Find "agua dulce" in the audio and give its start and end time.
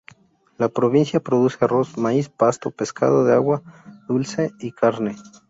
3.35-4.49